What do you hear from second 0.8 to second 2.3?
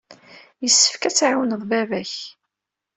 ad tɛiwneḍ baba-k.